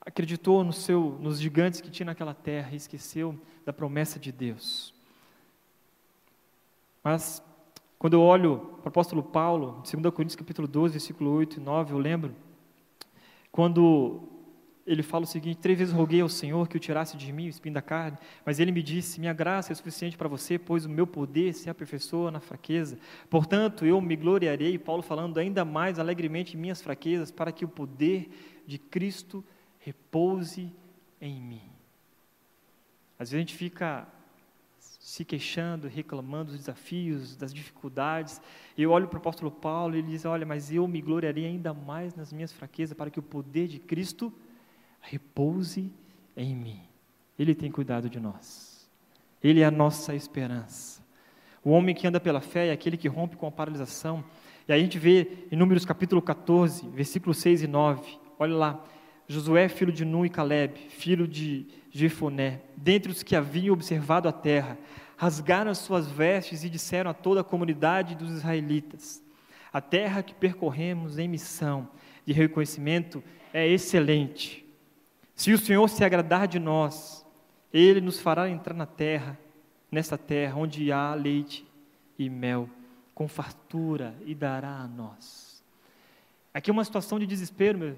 [0.00, 4.92] acreditou no seu, nos gigantes que tinha naquela terra e esqueceu da promessa de Deus.
[7.04, 7.42] Mas,
[7.98, 11.92] quando eu olho para o apóstolo Paulo, 2 Coríntios capítulo 12, versículo 8 e 9,
[11.92, 12.34] eu lembro,
[13.52, 14.28] quando
[14.88, 17.50] ele fala o seguinte: Três vezes roguei ao Senhor que o tirasse de mim o
[17.50, 20.88] espinho da carne, mas ele me disse: Minha graça é suficiente para você, pois o
[20.88, 22.98] meu poder se aperfeiçoa na fraqueza.
[23.28, 27.68] Portanto, eu me gloriarei, Paulo falando ainda mais alegremente em minhas fraquezas, para que o
[27.68, 28.30] poder
[28.66, 29.44] de Cristo
[29.78, 30.72] repouse
[31.20, 31.62] em mim.
[33.18, 34.08] Às vezes a gente fica
[34.78, 38.40] se queixando, reclamando dos desafios, das dificuldades.
[38.76, 41.74] Eu olho para o apóstolo Paulo e ele diz: Olha, mas eu me gloriarei ainda
[41.74, 44.47] mais nas minhas fraquezas, para que o poder de Cristo repouse
[46.36, 46.80] em mim.
[47.38, 48.88] Ele tem cuidado de nós.
[49.42, 51.02] Ele é a nossa esperança.
[51.64, 54.24] O homem que anda pela fé é aquele que rompe com a paralisação.
[54.66, 58.18] E aí a gente vê em Números capítulo 14, versículos 6 e 9.
[58.38, 58.84] Olha lá.
[59.30, 64.32] Josué, filho de Nun e Caleb, filho de Jefoné, dentre os que haviam observado a
[64.32, 64.78] terra,
[65.18, 69.22] rasgaram as suas vestes e disseram a toda a comunidade dos israelitas:
[69.70, 71.90] A terra que percorremos em missão
[72.24, 74.64] de reconhecimento é excelente.
[75.38, 77.24] Se o Senhor se agradar de nós,
[77.72, 79.38] ele nos fará entrar na terra,
[79.88, 81.64] nessa terra onde há leite
[82.18, 82.68] e mel,
[83.14, 85.62] com fartura e dará a nós.
[86.52, 87.96] Aqui é uma situação de desespero, meu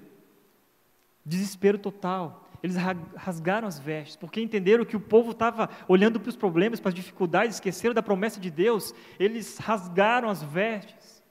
[1.25, 2.47] Desespero total.
[2.61, 2.75] Eles
[3.15, 6.95] rasgaram as vestes, porque entenderam que o povo estava olhando para os problemas, para as
[6.95, 8.93] dificuldades, esqueceram da promessa de Deus.
[9.19, 11.23] Eles rasgaram as vestes,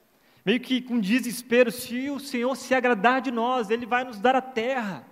[0.44, 4.34] meio que com desespero: se o Senhor se agradar de nós, Ele vai nos dar
[4.34, 5.08] a terra.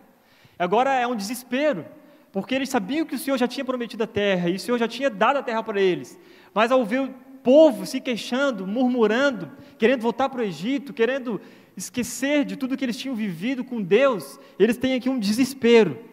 [0.59, 1.87] Agora é um desespero,
[2.33, 4.89] porque eles sabiam que o Senhor já tinha prometido a terra, e o Senhor já
[4.89, 6.19] tinha dado a terra para eles.
[6.53, 11.41] Mas ao ver o povo se queixando, murmurando, querendo voltar para o Egito, querendo
[11.77, 16.05] esquecer de tudo que eles tinham vivido com Deus, eles têm aqui um desespero.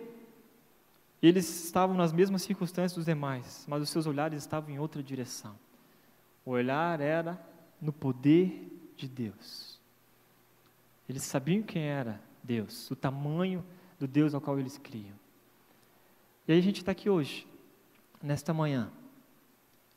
[1.22, 5.56] Eles estavam nas mesmas circunstâncias dos demais, mas os seus olhares estavam em outra direção.
[6.46, 7.40] O olhar era
[7.82, 9.80] no poder de Deus.
[11.10, 13.66] Eles sabiam quem era Deus, o tamanho
[14.00, 15.16] do Deus ao qual eles criam.
[16.48, 17.48] E aí a gente está aqui hoje,
[18.22, 18.92] nesta manhã.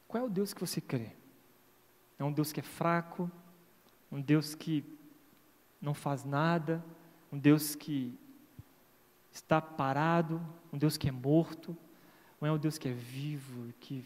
[0.07, 1.11] Qual é o Deus que você crê?
[2.19, 3.31] É um Deus que é fraco,
[4.11, 4.85] um Deus que
[5.81, 6.85] não faz nada,
[7.31, 8.19] um Deus que
[9.31, 10.41] está parado,
[10.73, 11.77] um Deus que é morto,
[12.41, 14.05] ou é um Deus que é vivo, que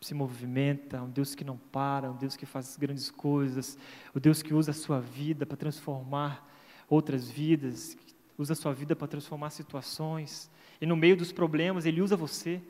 [0.00, 3.76] se movimenta, um Deus que não para, um Deus que faz grandes coisas,
[4.14, 6.48] o um Deus que usa a sua vida para transformar
[6.88, 7.96] outras vidas,
[8.38, 10.48] usa a sua vida para transformar situações,
[10.80, 12.62] e no meio dos problemas Ele usa você.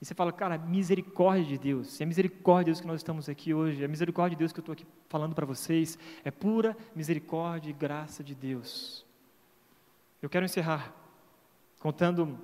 [0.00, 3.54] E você fala, cara, misericórdia de Deus, é misericórdia de Deus que nós estamos aqui
[3.54, 7.70] hoje, é misericórdia de Deus que eu estou aqui falando para vocês, é pura misericórdia
[7.70, 9.06] e graça de Deus.
[10.20, 10.92] Eu quero encerrar
[11.78, 12.36] contando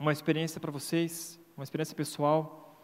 [0.00, 2.78] uma experiência para vocês, uma experiência pessoal,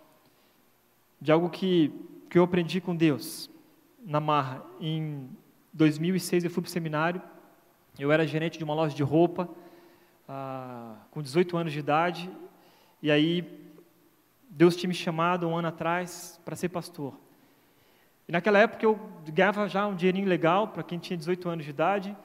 [1.21, 1.91] de algo que,
[2.29, 3.49] que eu aprendi com Deus
[4.05, 4.63] na Marra.
[4.81, 5.29] Em
[5.73, 7.23] 2006 eu fui para o seminário,
[7.99, 9.49] eu era gerente de uma loja de roupa,
[10.29, 12.31] ah, com 18 anos de idade,
[13.03, 13.45] e aí
[14.49, 17.15] Deus tinha me chamado um ano atrás para ser pastor.
[18.29, 21.71] E naquela época eu ganhava já um dinheirinho legal para quem tinha 18 anos de
[21.71, 22.17] idade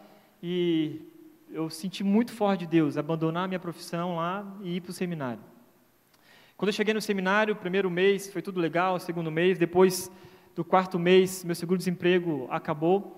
[0.41, 1.01] e
[1.49, 4.93] eu senti muito forte de Deus abandonar a minha profissão lá e ir para o
[4.93, 5.41] seminário.
[6.55, 10.11] Quando eu cheguei no seminário, primeiro mês foi tudo legal, segundo mês, depois
[10.55, 13.17] do quarto mês meu seguro-desemprego acabou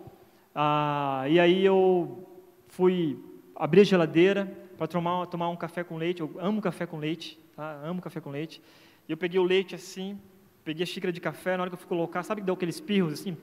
[0.54, 2.29] ah, e aí eu
[2.70, 3.20] fui
[3.56, 4.46] abrir a geladeira
[4.78, 6.22] para tomar, tomar um café com leite.
[6.22, 7.82] Eu amo café com leite, tá?
[7.84, 8.62] amo café com leite.
[9.08, 10.18] E eu peguei o leite assim,
[10.64, 12.76] peguei a xícara de café, na hora que eu fui colocar, sabe que deu aqueles
[12.76, 13.36] espirros assim,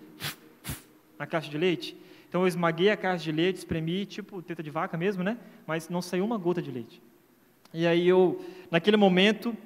[1.18, 1.96] na caixa de leite?
[2.28, 5.38] Então eu esmaguei a caixa de leite, espremi, tipo teta de vaca mesmo, né?
[5.66, 7.02] Mas não saiu uma gota de leite.
[7.74, 9.56] E aí eu, naquele momento,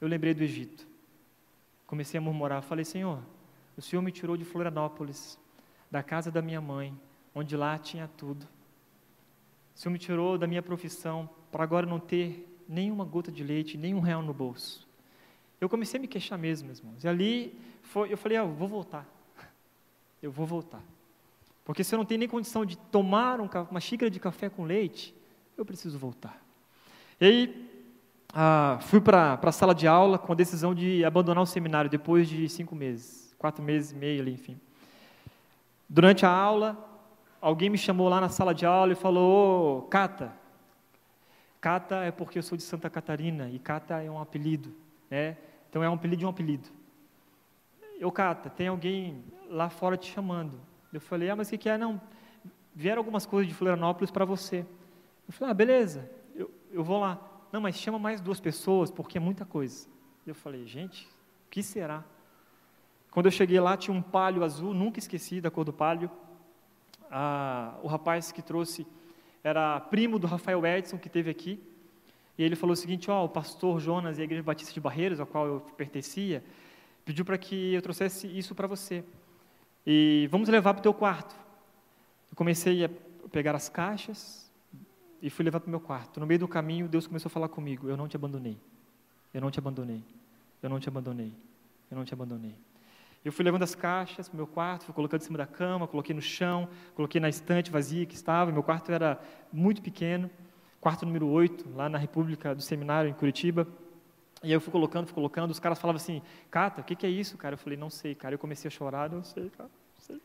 [0.00, 0.86] eu lembrei do Egito.
[1.86, 3.18] Comecei a murmurar, falei, Senhor,
[3.76, 5.38] o Senhor me tirou de Florianópolis,
[5.90, 6.94] da casa da minha mãe,
[7.34, 8.46] onde lá tinha tudo.
[9.74, 13.76] O Senhor me tirou da minha profissão, para agora não ter nenhuma gota de leite,
[13.76, 14.88] nem um real no bolso.
[15.60, 17.04] Eu comecei a me queixar mesmo, meus irmãos.
[17.04, 19.06] E ali foi, eu falei, ah, eu vou voltar.
[20.22, 20.82] Eu vou voltar.
[21.64, 24.64] Porque se eu não tenho nem condição de tomar um, uma xícara de café com
[24.64, 25.14] leite,
[25.56, 26.44] eu preciso voltar.
[27.20, 27.70] E aí,
[28.34, 32.28] ah, fui para a sala de aula com a decisão de abandonar o seminário depois
[32.28, 34.60] de cinco meses, quatro meses e meio ali, enfim.
[35.88, 36.89] Durante a aula,
[37.40, 40.32] alguém me chamou lá na sala de aula e falou: oh, Cata,
[41.60, 44.74] Cata é porque eu sou de Santa Catarina e Cata é um apelido,
[45.10, 45.36] né?
[45.68, 46.68] Então é um apelido de um apelido.
[47.98, 50.58] Eu, Cata, tem alguém lá fora te chamando.
[50.92, 51.76] Eu falei, ah, mas o que, que é?
[51.76, 52.00] Não,
[52.74, 54.64] vieram algumas coisas de Florianópolis para você.
[55.28, 57.20] Eu falei, ah, beleza, eu, eu vou lá.
[57.52, 59.86] Não, mas chama mais duas pessoas, porque é muita coisa.
[60.26, 61.04] Eu falei, gente,
[61.46, 62.04] o que será?
[63.10, 66.10] Quando eu cheguei lá, tinha um palho azul, nunca esqueci da cor do palho.
[67.10, 68.86] Ah, o rapaz que trouxe
[69.42, 71.60] era primo do Rafael Edson, que teve aqui,
[72.38, 74.80] e ele falou o seguinte, ó, oh, o pastor Jonas e a Igreja Batista de
[74.80, 76.42] Barreiros, ao qual eu pertencia,
[77.04, 79.04] pediu para que eu trouxesse isso para você.
[79.86, 81.34] E vamos levar para o teu quarto.
[82.30, 82.90] Eu comecei a
[83.30, 84.50] pegar as caixas
[85.20, 86.20] e fui levar para o meu quarto.
[86.20, 88.56] No meio do caminho, Deus começou a falar comigo, eu não te abandonei,
[89.34, 90.02] eu não te abandonei,
[90.62, 91.32] eu não te abandonei,
[91.90, 92.54] eu não te abandonei.
[93.22, 95.86] Eu fui levando as caixas para o meu quarto, fui colocando em cima da cama,
[95.86, 98.50] coloquei no chão, coloquei na estante vazia que estava.
[98.50, 99.20] Meu quarto era
[99.52, 100.30] muito pequeno,
[100.80, 103.68] quarto número 8, lá na República do Seminário, em Curitiba.
[104.42, 107.04] E aí eu fui colocando, fui colocando, os caras falavam assim, Cata, o que, que
[107.04, 107.54] é isso, cara?
[107.54, 108.34] Eu falei, não sei, cara.
[108.34, 110.20] Eu comecei a chorar, não sei, cara, não sei.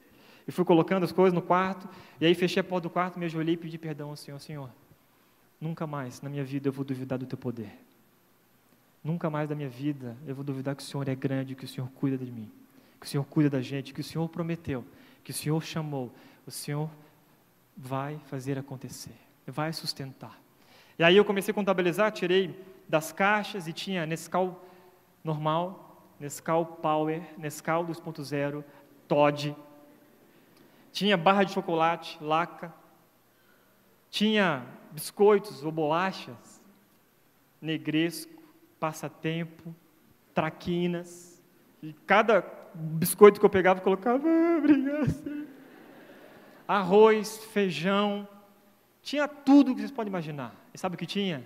[0.48, 1.90] E fui colocando as coisas no quarto,
[2.22, 4.40] e aí fechei a porta do quarto, me ajoelhei e pedi perdão ao Senhor.
[4.40, 4.70] Senhor,
[5.60, 7.78] nunca mais na minha vida eu vou duvidar do Teu poder.
[9.04, 11.68] Nunca mais da minha vida eu vou duvidar que o Senhor é grande, que o
[11.68, 12.50] Senhor cuida de mim
[13.06, 14.84] que o Senhor cuida da gente, que o Senhor prometeu,
[15.24, 16.12] que o Senhor chamou,
[16.46, 16.90] o Senhor
[17.78, 19.16] vai fazer acontecer,
[19.46, 20.36] vai sustentar.
[20.98, 24.68] E aí eu comecei a contabilizar, tirei das caixas e tinha Nescau
[25.24, 28.64] normal, Nescau Power, Nescau 2.0,
[29.08, 29.56] Todd,
[30.92, 32.74] tinha barra de chocolate, laca,
[34.10, 36.60] tinha biscoitos ou bolachas,
[37.62, 38.34] negresco,
[38.80, 39.76] passatempo,
[40.34, 41.40] traquinas,
[41.84, 45.46] e cada biscoito que eu pegava, colocava, ah, obrigado.
[46.68, 48.28] Arroz, feijão,
[49.02, 50.56] tinha tudo que vocês podem imaginar.
[50.74, 51.46] E sabe o que tinha?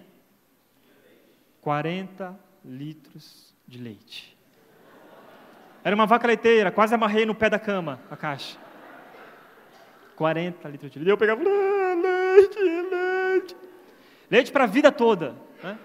[1.61, 4.37] 40 litros de leite.
[5.83, 8.57] Era uma vaca leiteira, quase amarrei no pé da cama a caixa.
[10.15, 11.09] 40 litros de leite.
[11.09, 13.57] Eu pegava, ah, leite, leite.
[14.29, 15.35] Leite para a vida toda.
[15.63, 15.77] Né?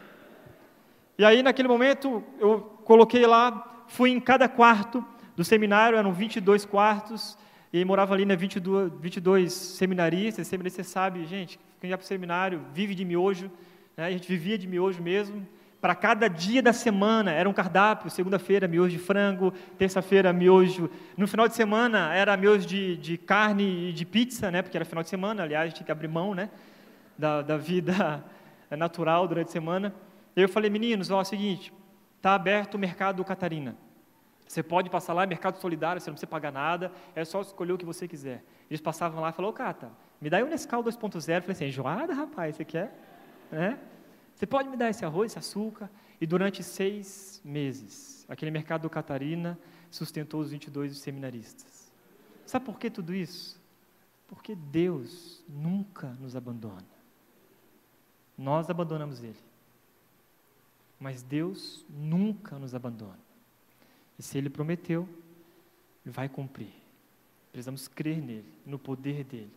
[1.19, 5.05] E aí, naquele momento, eu coloquei lá, fui em cada quarto,
[5.37, 7.37] do seminário eram 22 quartos,
[7.73, 10.47] e morava ali, né, 22, 22 seminaristas.
[10.47, 13.51] Seminarista, você sabe, gente, quem ia para o seminário vive de miojo,
[13.97, 15.47] né, a gente vivia de miojo mesmo.
[15.81, 20.89] Para cada dia da semana era um cardápio, segunda-feira miojo de frango, terça-feira miojo.
[21.17, 24.85] No final de semana era miojo de, de carne e de pizza, né, porque era
[24.85, 26.49] final de semana, aliás, a gente tinha que abrir mão, né?
[27.17, 28.25] da, da vida
[28.71, 29.95] natural durante a semana.
[30.37, 31.73] E eu falei, meninos, ó, é o seguinte,
[32.17, 33.77] está aberto o mercado Catarina.
[34.55, 37.73] Você pode passar lá, é mercado solidário, você não precisa pagar nada, é só escolher
[37.73, 38.45] o que você quiser.
[38.71, 39.91] Eles passavam lá e falaram, ô Cata,
[40.21, 41.17] me dá aí o Nescau 2.0.
[41.17, 42.97] Eu falei assim, enjoada, rapaz, você quer?
[43.51, 43.77] É?
[44.33, 45.91] Você pode me dar esse arroz, esse açúcar?
[46.21, 49.59] E durante seis meses, aquele mercado Catarina
[49.91, 51.93] sustentou os 22 seminaristas.
[52.47, 53.61] Sabe por que tudo isso?
[54.29, 56.87] Porque Deus nunca nos abandona.
[58.39, 59.35] Nós abandonamos Ele.
[61.01, 63.24] Mas Deus nunca nos abandona.
[64.19, 65.09] E se Ele prometeu,
[66.05, 66.73] Ele vai cumprir.
[67.51, 69.51] Precisamos crer nele, no poder dele.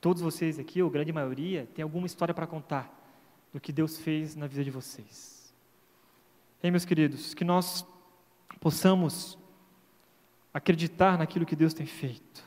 [0.00, 2.96] Todos vocês aqui, ou grande maioria, tem alguma história para contar
[3.52, 5.52] do que Deus fez na vida de vocês.
[6.62, 7.84] Ei, meus queridos, que nós
[8.60, 9.38] possamos
[10.52, 12.44] acreditar naquilo que Deus tem feito.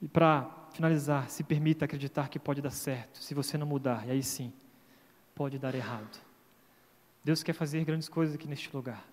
[0.00, 4.10] E para finalizar, se permita acreditar que pode dar certo, se você não mudar, e
[4.10, 4.52] aí sim,
[5.34, 6.20] pode dar errado.
[7.24, 9.06] Deus quer fazer grandes coisas aqui neste lugar,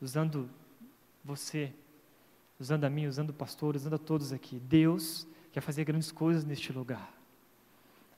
[0.00, 0.48] usando
[1.24, 1.72] você,
[2.58, 4.58] usando a mim, usando o pastor, usando a todos aqui.
[4.58, 7.12] Deus quer fazer grandes coisas neste lugar.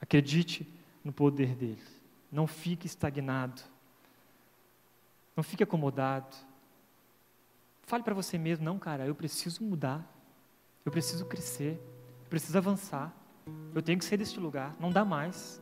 [0.01, 0.67] Acredite
[1.05, 1.83] no poder dele.
[2.31, 3.63] Não fique estagnado.
[5.37, 6.37] Não fique acomodado.
[7.83, 10.07] Fale para você mesmo: não, cara, eu preciso mudar.
[10.85, 11.81] Eu preciso crescer.
[12.25, 13.15] Eu preciso avançar.
[13.75, 14.77] Eu tenho que sair deste lugar.
[14.79, 15.61] Não dá mais.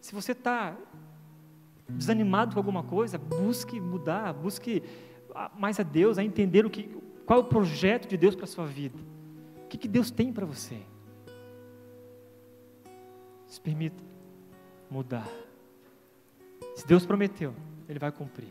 [0.00, 0.76] Se você está
[1.88, 4.82] desanimado com alguma coisa, busque mudar, busque
[5.56, 6.84] mais a Deus, a entender o que,
[7.24, 8.98] qual é o projeto de Deus para a sua vida.
[9.64, 10.78] O que, que Deus tem para você?
[13.46, 14.02] Se permita
[14.90, 15.28] mudar.
[16.74, 17.54] Se Deus prometeu,
[17.88, 18.48] Ele vai cumprir.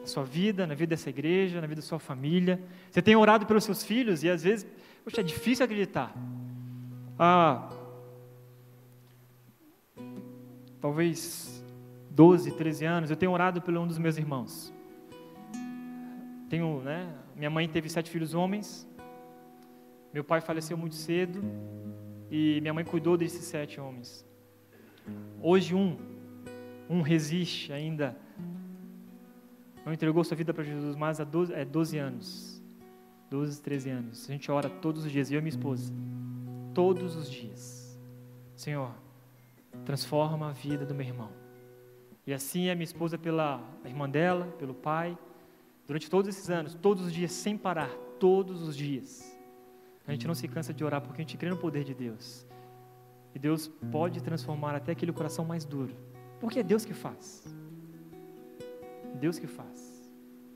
[0.00, 2.60] Na sua vida, na vida dessa igreja, na vida da sua família.
[2.90, 4.66] Você tem orado pelos seus filhos e às vezes,
[5.04, 6.14] poxa, é difícil acreditar.
[7.18, 7.70] Ah,
[10.80, 11.64] talvez
[12.10, 14.72] 12, 13 anos, eu tenho orado pelo um dos meus irmãos.
[16.52, 17.10] Tenho, né?
[17.34, 18.86] Minha mãe teve sete filhos homens.
[20.12, 21.42] Meu pai faleceu muito cedo
[22.30, 24.22] e minha mãe cuidou desses sete homens.
[25.40, 25.96] Hoje um,
[26.90, 28.14] um resiste ainda,
[29.82, 32.62] não entregou sua vida para Jesus mais há 12, é, 12 anos,
[33.30, 34.28] 12, 13 anos.
[34.28, 35.90] A gente ora todos os dias, eu e minha esposa,
[36.74, 37.98] todos os dias.
[38.54, 38.92] Senhor,
[39.86, 41.30] transforma a vida do meu irmão.
[42.26, 45.16] E assim a minha esposa pela irmã dela, pelo pai,
[45.92, 49.38] durante todos esses anos, todos os dias, sem parar, todos os dias.
[50.06, 52.46] A gente não se cansa de orar porque a gente crê no poder de Deus.
[53.34, 55.94] E Deus pode transformar até aquele coração mais duro.
[56.40, 57.44] Porque é Deus que faz.
[59.20, 60.10] Deus que faz.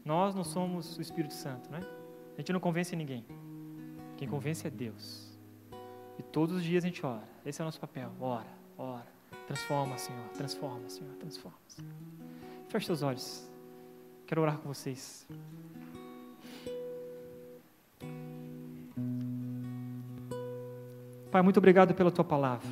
[0.06, 1.80] Nós não somos o Espírito Santo, né?
[2.34, 3.26] A gente não convence ninguém.
[4.16, 5.38] Quem convence é Deus.
[6.18, 7.28] E todos os dias a gente ora.
[7.44, 8.10] Esse é o nosso papel.
[8.18, 9.06] Ora, ora.
[9.46, 10.28] Transforma, Senhor.
[10.30, 11.14] Transforma, Senhor.
[11.16, 11.58] Transforma.
[11.68, 11.92] Senhor.
[12.70, 13.55] Feche seus olhos.
[14.26, 15.24] Quero orar com vocês.
[21.30, 22.68] Pai, muito obrigado pela tua palavra.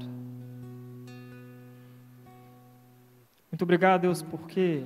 [3.52, 4.82] Muito obrigado, Deus, porque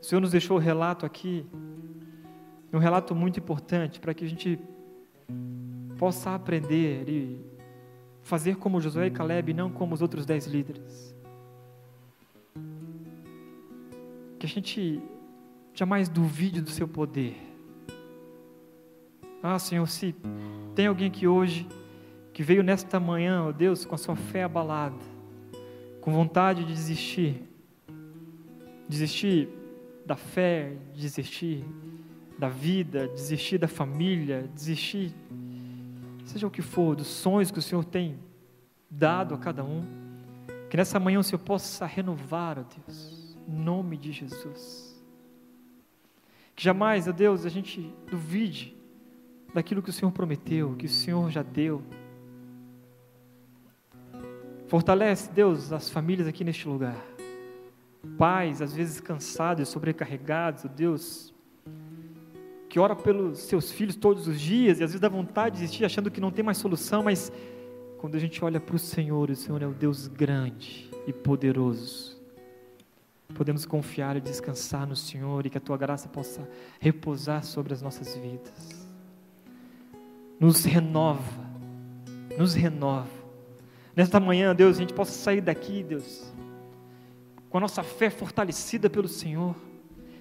[0.00, 1.44] o Senhor nos deixou o relato aqui,
[2.72, 4.58] um relato muito importante para que a gente
[5.98, 7.44] possa aprender e
[8.22, 11.14] fazer como Josué e Caleb, não como os outros dez líderes.
[14.38, 15.02] Que a gente
[15.76, 17.36] jamais duvide do seu poder.
[19.42, 20.14] Ah, Senhor, se
[20.74, 21.68] tem alguém que hoje
[22.32, 24.96] que veio nesta manhã, ó Deus, com a sua fé abalada,
[26.00, 27.42] com vontade de desistir,
[28.88, 29.50] desistir
[30.06, 31.62] da fé, desistir
[32.38, 35.14] da vida, desistir da família, desistir,
[36.24, 38.18] seja o que for, dos sonhos que o Senhor tem
[38.90, 39.82] dado a cada um,
[40.70, 44.95] que nessa manhã o Senhor possa renovar, ó Deus, em nome de Jesus.
[46.56, 48.74] Que jamais, ó Deus, a gente duvide
[49.52, 51.82] daquilo que o Senhor prometeu, que o Senhor já deu.
[54.66, 56.96] Fortalece, Deus, as famílias aqui neste lugar.
[58.16, 61.34] Pais, às vezes cansados, sobrecarregados, Deus,
[62.70, 65.84] que ora pelos seus filhos todos os dias e às vezes dá vontade de desistir
[65.84, 67.30] achando que não tem mais solução, mas
[67.98, 72.15] quando a gente olha para o Senhor, o Senhor é o Deus grande e poderoso.
[73.34, 76.48] Podemos confiar e descansar no Senhor e que a tua graça possa
[76.80, 78.86] repousar sobre as nossas vidas.
[80.38, 81.44] Nos renova,
[82.38, 83.26] nos renova
[83.96, 86.30] Nesta manhã, Deus, a gente possa sair daqui, Deus,
[87.48, 89.56] com a nossa fé fortalecida pelo Senhor,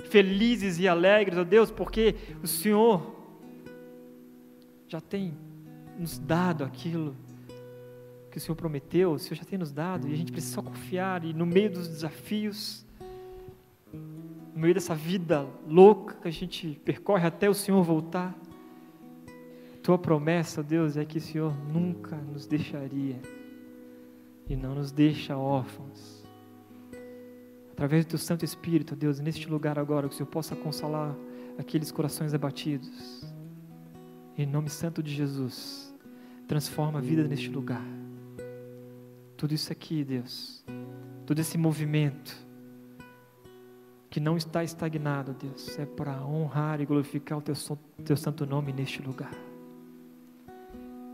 [0.10, 3.14] felizes e alegres, ó Deus, porque o Senhor
[4.88, 5.38] já tem
[6.00, 7.18] nos dado aquilo
[8.32, 10.62] que o Senhor prometeu, o Senhor já tem nos dado, e a gente precisa só
[10.62, 12.85] confiar, e no meio dos desafios,
[14.56, 18.34] no meio dessa vida louca que a gente percorre até o Senhor voltar,
[19.84, 23.20] tua promessa, Deus, é que o Senhor nunca nos deixaria
[24.50, 26.24] e não nos deixa órfãos.
[27.74, 31.14] Através do teu Santo Espírito, Deus, neste lugar agora, que o Senhor possa consolar
[31.58, 33.26] aqueles corações abatidos.
[34.38, 35.94] Em nome santo de Jesus,
[36.48, 37.86] transforma a vida neste lugar.
[39.36, 40.64] Tudo isso aqui, Deus,
[41.26, 42.45] todo esse movimento
[44.10, 47.56] que não está estagnado, Deus, é para honrar e glorificar o teu,
[48.04, 49.34] teu santo nome neste lugar.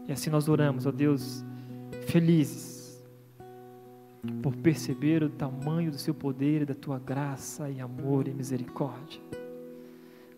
[0.08, 1.44] E assim nós oramos, ó Deus,
[2.08, 2.82] felizes
[4.42, 9.20] por perceber o tamanho do seu poder, da tua graça e amor e misericórdia.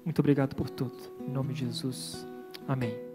[0.06, 0.98] Muito obrigado por tudo.
[1.22, 2.26] Em nome de Jesus.
[2.68, 3.13] Amém.